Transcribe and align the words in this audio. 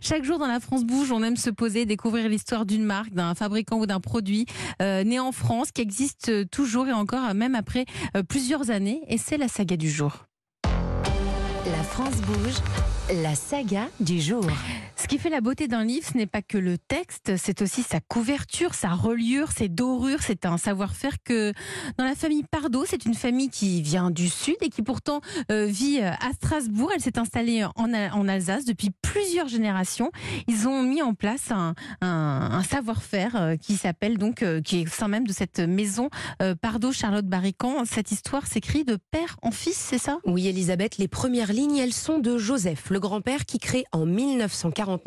Chaque 0.00 0.24
jour 0.24 0.38
dans 0.38 0.46
la 0.46 0.60
France 0.60 0.84
Bouge, 0.84 1.12
on 1.12 1.22
aime 1.22 1.36
se 1.36 1.50
poser, 1.50 1.86
découvrir 1.86 2.28
l'histoire 2.28 2.66
d'une 2.66 2.84
marque, 2.84 3.12
d'un 3.12 3.34
fabricant 3.34 3.78
ou 3.78 3.86
d'un 3.86 4.00
produit 4.00 4.46
euh, 4.80 5.04
né 5.04 5.18
en 5.18 5.32
France 5.32 5.72
qui 5.72 5.82
existe 5.82 6.50
toujours 6.50 6.86
et 6.86 6.92
encore, 6.92 7.34
même 7.34 7.54
après 7.54 7.84
euh, 8.16 8.22
plusieurs 8.22 8.70
années. 8.70 9.02
Et 9.08 9.18
c'est 9.18 9.36
la 9.36 9.48
saga 9.48 9.76
du 9.76 9.90
jour. 9.90 10.26
La 10.64 11.82
France 11.82 12.16
Bouge, 12.22 13.22
la 13.22 13.34
saga 13.34 13.88
du 14.00 14.20
jour. 14.20 14.46
Ce 15.08 15.14
qui 15.14 15.18
fait 15.18 15.30
la 15.30 15.40
beauté 15.40 15.68
d'un 15.68 15.84
livre, 15.84 16.06
ce 16.06 16.18
n'est 16.18 16.26
pas 16.26 16.42
que 16.42 16.58
le 16.58 16.76
texte, 16.76 17.38
c'est 17.38 17.62
aussi 17.62 17.82
sa 17.82 17.98
couverture, 17.98 18.74
sa 18.74 18.90
reliure, 18.90 19.52
ses 19.52 19.70
dorures. 19.70 20.18
C'est 20.20 20.44
un 20.44 20.58
savoir-faire 20.58 21.16
que 21.24 21.54
dans 21.96 22.04
la 22.04 22.14
famille 22.14 22.42
Pardo, 22.42 22.84
c'est 22.86 23.06
une 23.06 23.14
famille 23.14 23.48
qui 23.48 23.80
vient 23.80 24.10
du 24.10 24.28
Sud 24.28 24.56
et 24.60 24.68
qui 24.68 24.82
pourtant 24.82 25.22
euh, 25.50 25.64
vit 25.64 26.00
euh, 26.02 26.10
à 26.10 26.34
Strasbourg. 26.34 26.90
Elle 26.94 27.00
s'est 27.00 27.18
installée 27.18 27.64
en, 27.64 28.28
Alsace 28.28 28.66
depuis 28.66 28.90
plusieurs 29.00 29.48
générations. 29.48 30.10
Ils 30.46 30.68
ont 30.68 30.82
mis 30.82 31.00
en 31.00 31.14
place 31.14 31.52
un, 31.52 31.74
un, 32.02 32.62
savoir-faire 32.62 33.34
euh, 33.34 33.56
qui 33.56 33.76
s'appelle 33.76 34.18
donc, 34.18 34.44
qui 34.62 34.82
est 34.82 34.86
au 34.86 34.90
sein 34.90 35.08
même 35.08 35.26
de 35.26 35.32
cette 35.32 35.60
maison 35.60 36.10
Pardo 36.60 36.92
Charlotte 36.92 37.24
Barrican. 37.24 37.86
Cette 37.86 38.12
histoire 38.12 38.46
s'écrit 38.46 38.84
de 38.84 38.98
père 39.10 39.38
en 39.40 39.52
fils, 39.52 39.78
c'est 39.78 39.96
ça? 39.96 40.18
Oui, 40.26 40.48
Elisabeth, 40.48 40.98
les 40.98 41.08
premières 41.08 41.54
lignes, 41.54 41.78
elles 41.78 41.94
sont 41.94 42.18
de 42.18 42.36
Joseph, 42.36 42.90
le 42.90 43.00
grand-père 43.00 43.46
qui 43.46 43.58
crée 43.58 43.86
en 43.92 44.04
1940 44.04 44.97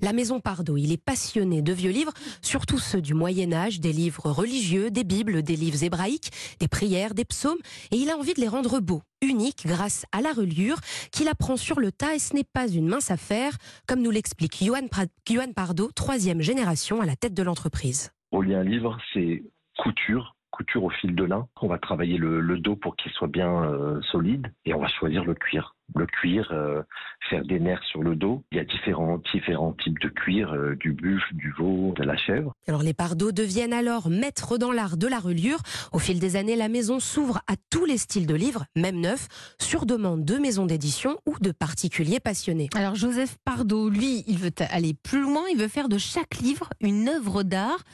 la 0.00 0.12
Maison 0.12 0.40
Pardo. 0.40 0.76
Il 0.76 0.92
est 0.92 1.02
passionné 1.02 1.62
de 1.62 1.72
vieux 1.72 1.90
livres, 1.90 2.12
surtout 2.42 2.78
ceux 2.78 3.00
du 3.00 3.14
Moyen 3.14 3.52
Âge, 3.52 3.80
des 3.80 3.92
livres 3.92 4.30
religieux, 4.30 4.90
des 4.90 5.04
Bibles, 5.04 5.42
des 5.42 5.56
livres 5.56 5.82
hébraïques, 5.82 6.30
des 6.60 6.68
prières, 6.68 7.14
des 7.14 7.24
psaumes, 7.24 7.58
et 7.90 7.96
il 7.96 8.10
a 8.10 8.16
envie 8.16 8.34
de 8.34 8.40
les 8.40 8.48
rendre 8.48 8.80
beaux, 8.80 9.02
uniques, 9.22 9.66
grâce 9.66 10.04
à 10.12 10.20
la 10.20 10.32
reliure 10.32 10.78
qu'il 11.12 11.28
apprend 11.28 11.56
sur 11.56 11.80
le 11.80 11.92
tas, 11.92 12.14
et 12.14 12.18
ce 12.18 12.34
n'est 12.34 12.44
pas 12.44 12.68
une 12.68 12.88
mince 12.88 13.10
affaire, 13.10 13.56
comme 13.86 14.02
nous 14.02 14.10
l'explique 14.10 14.62
Johan 14.62 15.52
Pardo, 15.54 15.90
troisième 15.94 16.40
génération 16.40 17.00
à 17.00 17.06
la 17.06 17.16
tête 17.16 17.34
de 17.34 17.42
l'entreprise. 17.42 18.10
Relier 18.32 18.54
un 18.54 18.64
livre, 18.64 18.98
c'est 19.12 19.42
couture, 19.78 20.35
couture 20.56 20.84
au 20.84 20.90
fil 20.90 21.14
de 21.14 21.24
lin. 21.24 21.46
On 21.60 21.68
va 21.68 21.78
travailler 21.78 22.16
le, 22.16 22.58
dos 22.58 22.76
pour 22.76 22.96
qu'il 22.96 23.12
soit 23.12 23.28
bien 23.28 23.64
euh, 23.64 24.00
solide 24.10 24.50
et 24.64 24.72
on 24.72 24.80
va 24.80 24.88
choisir 24.88 25.24
le 25.24 25.34
cuir. 25.34 25.74
Le 25.94 26.06
cuir, 26.06 26.48
euh, 26.50 26.82
faire 27.28 27.44
des 27.44 27.60
nerfs 27.60 27.84
sur 27.84 28.02
le 28.02 28.16
dos. 28.16 28.42
Il 28.50 28.58
y 28.58 28.60
a 28.60 28.64
différents, 28.64 29.20
différents 29.32 29.72
types 29.72 30.00
de 30.00 30.08
cuir, 30.08 30.52
euh, 30.52 30.74
du 30.76 30.92
buffle, 30.92 31.34
du 31.34 31.52
veau, 31.52 31.92
de 31.96 32.02
la 32.02 32.16
chèvre. 32.16 32.52
Alors 32.66 32.82
les 32.82 32.94
pardos 32.94 33.30
deviennent 33.30 33.74
alors 33.74 34.08
maîtres 34.08 34.58
dans 34.58 34.72
l'art 34.72 34.96
de 34.96 35.06
la 35.06 35.20
reliure. 35.20 35.60
Au 35.92 35.98
fil 35.98 36.18
des 36.18 36.36
années, 36.36 36.56
la 36.56 36.68
maison 36.68 36.98
s'ouvre 36.98 37.38
à 37.46 37.54
tous 37.70 37.84
les 37.84 37.98
styles 37.98 38.26
de 38.26 38.34
livres, 38.34 38.64
même 38.74 39.00
neufs, 39.00 39.28
sur 39.60 39.86
demande 39.86 40.24
de 40.24 40.38
maisons 40.38 40.66
d'édition 40.66 41.18
ou 41.26 41.36
de 41.40 41.52
particuliers 41.52 42.20
passionnés. 42.20 42.68
Alors 42.74 42.94
Joseph 42.94 43.36
Pardo, 43.44 43.90
lui, 43.90 44.24
il 44.26 44.38
veut 44.38 44.52
aller 44.70 44.94
plus 44.94 45.20
loin, 45.20 45.42
il 45.52 45.58
veut 45.58 45.68
faire 45.68 45.88
de 45.88 45.98
chaque 45.98 46.38
livre 46.38 46.70
une 46.80 47.08
œuvre 47.08 47.42
d'art 47.42 47.84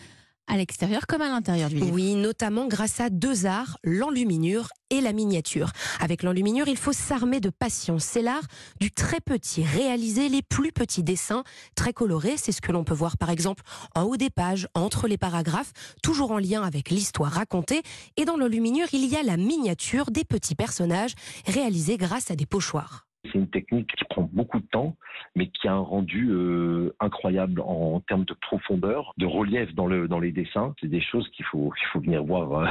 à 0.46 0.56
l'extérieur 0.56 1.06
comme 1.06 1.22
à 1.22 1.28
l'intérieur 1.28 1.68
du 1.68 1.76
livre. 1.76 1.92
Oui, 1.92 2.14
notamment 2.14 2.66
grâce 2.66 3.00
à 3.00 3.10
deux 3.10 3.46
arts, 3.46 3.78
l'enluminure 3.84 4.68
et 4.90 5.00
la 5.00 5.12
miniature. 5.12 5.70
Avec 6.00 6.22
l'enluminure, 6.22 6.68
il 6.68 6.76
faut 6.76 6.92
s'armer 6.92 7.40
de 7.40 7.50
patience. 7.50 8.04
C'est 8.04 8.22
l'art 8.22 8.44
du 8.80 8.90
très 8.90 9.20
petit, 9.20 9.64
réaliser 9.64 10.28
les 10.28 10.42
plus 10.42 10.72
petits 10.72 11.02
dessins, 11.02 11.44
très 11.74 11.92
colorés. 11.92 12.36
C'est 12.36 12.52
ce 12.52 12.60
que 12.60 12.72
l'on 12.72 12.84
peut 12.84 12.94
voir 12.94 13.16
par 13.16 13.30
exemple 13.30 13.62
en 13.94 14.02
haut 14.02 14.16
des 14.16 14.30
pages, 14.30 14.68
entre 14.74 15.08
les 15.08 15.18
paragraphes, 15.18 15.72
toujours 16.02 16.32
en 16.32 16.38
lien 16.38 16.62
avec 16.62 16.90
l'histoire 16.90 17.32
racontée. 17.32 17.82
Et 18.16 18.24
dans 18.24 18.36
l'enluminure, 18.36 18.88
il 18.92 19.06
y 19.06 19.16
a 19.16 19.22
la 19.22 19.36
miniature 19.36 20.10
des 20.10 20.24
petits 20.24 20.54
personnages 20.54 21.14
réalisés 21.46 21.96
grâce 21.96 22.30
à 22.30 22.36
des 22.36 22.46
pochoirs. 22.46 23.06
C'est 23.24 23.34
une 23.34 23.48
technique 23.48 23.94
qui 23.94 24.04
prend 24.04 24.28
beaucoup 24.32 24.58
de 24.58 24.66
temps, 24.66 24.96
mais 25.36 25.48
qui 25.48 25.68
a 25.68 25.72
un 25.72 25.78
rendu 25.78 26.30
euh, 26.30 26.94
incroyable 27.00 27.60
en, 27.60 28.00
termes 28.00 28.24
de 28.24 28.34
profondeur, 28.34 29.12
de 29.16 29.26
relief 29.26 29.72
dans, 29.74 29.86
le, 29.86 30.08
dans 30.08 30.18
les 30.18 30.32
dessins. 30.32 30.74
C'est 30.80 30.88
des 30.88 31.00
choses 31.00 31.28
qu'il 31.30 31.44
faut, 31.46 31.70
qu'il 31.70 31.86
faut 31.88 32.00
venir 32.00 32.24
voir, 32.24 32.52
euh, 32.52 32.66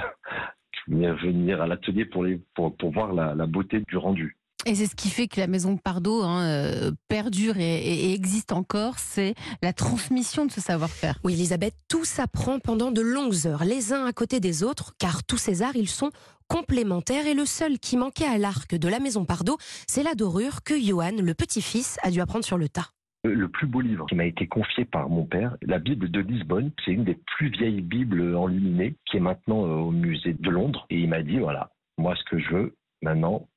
venir 0.87 1.61
à 1.61 1.67
l'atelier 1.67 2.05
pour, 2.05 2.25
pour, 2.53 2.75
pour 2.75 2.91
voir 2.91 3.13
la 3.13 3.45
beauté 3.45 3.81
du 3.87 3.97
rendu. 3.97 4.37
Et 4.67 4.75
c'est 4.75 4.85
ce 4.85 4.95
qui 4.95 5.09
fait 5.09 5.27
que 5.27 5.39
la 5.39 5.47
maison 5.47 5.75
Pardo 5.75 6.21
hein, 6.21 6.43
euh, 6.43 6.91
perdure 7.09 7.57
et, 7.57 8.13
existe 8.13 8.51
encore, 8.51 8.99
c'est 8.99 9.33
la 9.63 9.73
transmission 9.73 10.45
de 10.45 10.51
ce 10.51 10.61
savoir-faire. 10.61 11.17
Oui, 11.23 11.33
Elisabeth, 11.33 11.73
tout 11.89 12.05
s'apprend 12.05 12.59
pendant 12.59 12.91
de 12.91 13.01
longues 13.01 13.47
heures, 13.47 13.63
les 13.63 13.91
uns 13.91 14.05
à 14.05 14.13
côté 14.13 14.39
des 14.39 14.63
autres, 14.63 14.93
car 14.99 15.23
tous 15.23 15.37
ces 15.37 15.63
arts, 15.63 15.75
ils 15.75 15.89
sont 15.89 16.11
complémentaires 16.47 17.25
et 17.25 17.33
le 17.33 17.45
seul 17.45 17.79
qui 17.79 17.97
manquait 17.97 18.25
à 18.25 18.37
l'arc 18.37 18.75
de 18.75 18.87
la 18.87 18.99
maison 18.99 19.25
Pardo, 19.25 19.57
c'est 19.87 20.03
la 20.03 20.13
dorure 20.13 20.61
que 20.63 20.79
Johan, 20.79 21.15
le 21.19 21.33
petit-fils, 21.33 21.97
a 22.03 22.11
dû 22.11 22.21
apprendre 22.21 22.45
sur 22.45 22.59
le 22.59 22.69
tas. 22.69 22.89
Le 23.23 23.47
plus 23.47 23.67
beau 23.67 23.81
livre 23.81 24.05
qui 24.07 24.15
m'a 24.15 24.25
été 24.25 24.47
confié 24.47 24.85
par 24.85 25.09
mon 25.09 25.25
père, 25.25 25.55
la 25.63 25.79
Bible 25.79 26.11
de 26.11 26.19
Lisbonne, 26.19 26.71
c'est 26.83 26.91
une 26.91 27.03
des 27.03 27.19
plus 27.37 27.49
vieilles 27.49 27.81
Bibles 27.81 28.35
enluminées 28.35 28.95
qui 29.05 29.17
est 29.17 29.21
maintenant 29.21 29.65
euh, 29.65 29.75
au 29.75 29.91
musée 29.91 30.33
de 30.33 30.49
Londres. 30.49 30.85
Et 30.89 30.99
il 30.99 31.09
m'a 31.09 31.23
dit, 31.23 31.39
voilà, 31.39 31.71
moi 31.97 32.15
ce 32.15 32.23
que 32.29 32.39
je 32.39 32.49
veux 32.49 32.75
maintenant, 33.01 33.47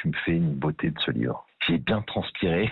tu 0.00 0.08
me 0.08 0.12
fais 0.24 0.32
une 0.32 0.54
beauté 0.54 0.90
de 0.90 1.00
ce 1.00 1.10
livre. 1.10 1.46
J'ai 1.66 1.78
bien 1.78 2.02
transpiré, 2.02 2.70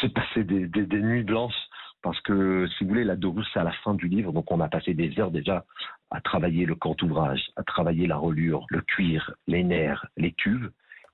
j'ai 0.00 0.08
passé 0.08 0.44
des, 0.44 0.86
nuits 0.86 1.22
blanches 1.22 1.54
parce 2.02 2.20
que, 2.20 2.66
si 2.68 2.84
vous 2.84 2.90
voulez, 2.90 3.04
la 3.04 3.16
Dorus, 3.16 3.46
c'est 3.52 3.60
à 3.60 3.64
la 3.64 3.72
fin 3.72 3.94
du 3.94 4.08
livre, 4.08 4.32
donc 4.32 4.50
on 4.50 4.60
a 4.60 4.68
passé 4.68 4.94
des 4.94 5.18
heures 5.18 5.30
déjà 5.30 5.64
à 6.10 6.20
travailler 6.20 6.66
le 6.66 6.74
corps 6.74 6.96
d'ouvrage, 6.96 7.42
à 7.56 7.62
travailler 7.62 8.06
la 8.06 8.16
relure, 8.16 8.64
le 8.68 8.80
cuir, 8.80 9.32
les 9.46 9.62
nerfs, 9.62 10.06
les 10.16 10.32
cuves. 10.32 10.70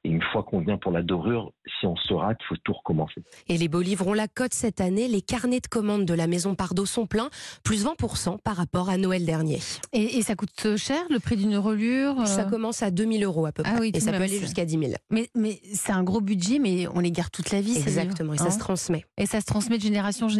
Et 0.06 0.08
une 0.08 0.22
fois 0.22 0.44
qu'on 0.44 0.60
vient 0.60 0.78
pour 0.78 0.92
la 0.92 1.02
dorure, 1.02 1.52
si 1.80 1.84
on 1.84 1.96
se 1.96 2.14
rate, 2.14 2.38
il 2.40 2.46
faut 2.46 2.56
tout 2.62 2.74
recommencer. 2.74 3.24
Et 3.48 3.58
les 3.58 3.66
beaux 3.66 3.80
livres 3.80 4.06
ont 4.06 4.12
la 4.12 4.28
cote 4.28 4.54
cette 4.54 4.80
année. 4.80 5.08
Les 5.08 5.20
carnets 5.20 5.58
de 5.58 5.66
commandes 5.66 6.04
de 6.04 6.14
la 6.14 6.28
maison 6.28 6.54
Pardo 6.54 6.86
sont 6.86 7.06
pleins, 7.06 7.28
plus 7.64 7.84
20% 7.84 8.40
par 8.40 8.54
rapport 8.54 8.88
à 8.88 8.98
Noël 8.98 9.26
dernier. 9.26 9.58
Et, 9.92 10.22
ça 10.22 10.36
coûte 10.36 10.76
cher, 10.76 11.02
le 11.10 11.18
prix 11.18 11.36
d'une 11.36 11.56
relure 11.56 12.24
Ça 12.28 12.42
euh 12.42 12.50
commence 12.50 12.84
à 12.84 12.92
2000 12.92 13.24
euros 13.24 13.46
à 13.46 13.52
peu 13.52 13.64
ah 13.66 13.74
près. 13.74 13.90
et 13.92 13.98
ça 13.98 14.12
peut 14.12 14.22
aller 14.22 14.38
jusqu'à 14.38 14.64
10 14.64 14.78
000. 14.78 14.92
Mais, 15.10 15.28
mais 15.34 15.60
c'est 15.72 15.92
un 15.92 16.04
gros 16.04 16.20
budget, 16.20 16.60
mais 16.60 16.86
on 16.94 17.00
les 17.00 17.10
garde 17.10 17.32
toute 17.32 17.50
la 17.50 17.60
vie. 17.60 17.76
Exactement, 17.76 18.34
et 18.34 18.38
ça 18.38 18.52
se 18.52 18.60
transmet. 18.60 19.04
Et 19.18 19.26
ça 19.26 19.40
se 19.40 19.46
transmet 19.46 19.76
de 19.76 19.82
génération 19.82 20.26
en 20.26 20.28
génération. 20.28 20.36